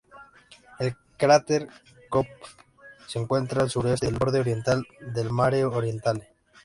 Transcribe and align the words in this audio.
El 0.79 0.95
cráter 1.15 1.67
Kopff 2.09 2.55
se 3.05 3.19
encuentra 3.19 3.61
al 3.61 3.69
suroeste, 3.69 4.07
en 4.07 4.15
el 4.15 4.17
borde 4.17 4.39
oriental 4.39 4.83
del 5.13 5.29
Mare 5.29 5.63
Orientale. 5.63 6.29